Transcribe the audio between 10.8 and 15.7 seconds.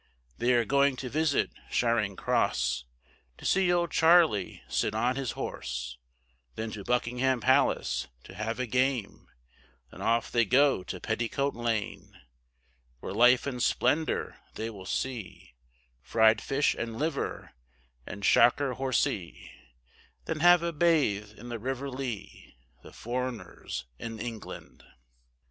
to Petticoat Lane, Where life in splendour they will see,